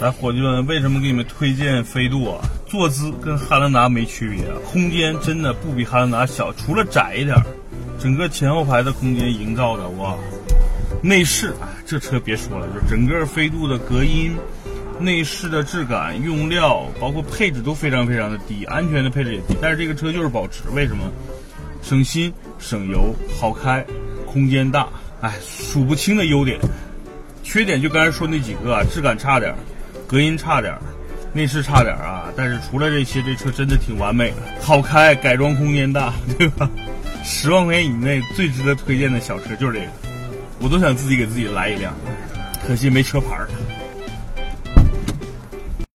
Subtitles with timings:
[0.00, 2.38] 来，伙计们，为什么给你们推荐飞度啊？
[2.68, 7.36] 坐姿跟汉兰达没区别，空间真的不比汉兰达小，除了窄一点，
[7.98, 10.16] 整个前后排的空间营造的哇。
[11.02, 14.36] 内饰啊，这车别说了，就整个飞度的隔音、
[15.00, 19.56] 内饰的质感、用料，包括配置都非常非常的低，安全的配置也低。
[19.60, 21.10] 但是这个车就是保值，为什么？
[21.82, 23.84] 省心、省油、好开、
[24.26, 24.88] 空间大，
[25.20, 26.60] 哎，数不清的优点。
[27.42, 29.52] 缺点就刚才说那几个啊，质感差点。
[30.08, 30.74] 隔音差点，
[31.34, 32.32] 内饰差点啊！
[32.34, 36.68] 但是除了这些，这车真的挺完美的，好开，改装空间大， 对吧？
[37.22, 39.92] 十万块钱以内最值得推荐的小车就是这个，
[40.60, 41.94] 我都想自己给自己来一辆，
[42.66, 43.48] 可惜没车牌儿。